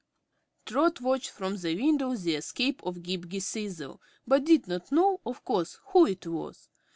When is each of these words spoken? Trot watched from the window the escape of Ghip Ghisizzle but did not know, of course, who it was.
Trot 0.65 0.99
watched 0.99 1.29
from 1.29 1.57
the 1.57 1.75
window 1.75 2.15
the 2.15 2.33
escape 2.33 2.81
of 2.83 3.03
Ghip 3.03 3.25
Ghisizzle 3.27 3.99
but 4.25 4.43
did 4.45 4.67
not 4.67 4.91
know, 4.91 5.21
of 5.27 5.45
course, 5.45 5.77
who 5.89 6.07
it 6.07 6.25
was. 6.25 6.69